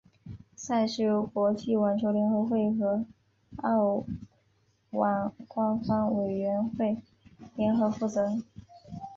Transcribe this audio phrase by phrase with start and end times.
[0.55, 3.05] 赛事由国际网球联合会和
[3.57, 4.03] 澳
[4.89, 6.97] 网官方委员会
[7.55, 8.39] 联合负责。